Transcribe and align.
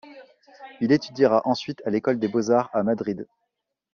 Il 0.79 0.91
étudiera 0.93 1.43
ensuite 1.45 1.83
à 1.85 1.91
l'école 1.91 2.17
de 2.17 2.27
Beaux 2.27 2.49
arts 2.49 2.71
à 2.73 2.81
Madrid. 2.81 3.27